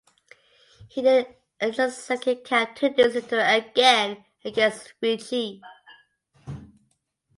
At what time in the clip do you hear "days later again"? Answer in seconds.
2.89-4.25